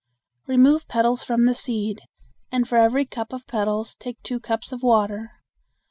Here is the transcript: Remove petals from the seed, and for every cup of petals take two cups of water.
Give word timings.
Remove 0.47 0.87
petals 0.87 1.21
from 1.23 1.45
the 1.45 1.53
seed, 1.53 2.01
and 2.51 2.67
for 2.67 2.79
every 2.79 3.05
cup 3.05 3.31
of 3.31 3.45
petals 3.45 3.93
take 3.93 4.19
two 4.23 4.39
cups 4.39 4.71
of 4.71 4.81
water. 4.81 5.33